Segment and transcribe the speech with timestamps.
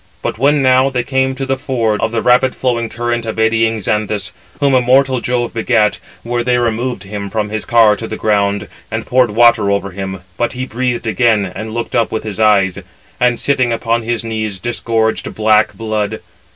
[0.23, 3.79] But when now they came to the ford of the rapid flowing current of eddying
[3.79, 8.67] Xanthus, whom immortal Jove begat, there they removed him from his car to the ground,
[8.89, 12.79] and poured water over him; but he breathed again, and looked up with his eyes;
[13.19, 16.19] and, sitting upon his knees, disgorged black blood.